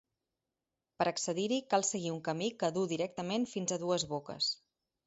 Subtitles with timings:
[1.01, 4.55] Per a accedir-hi cal seguir un camí que duu directament fins a dues boques.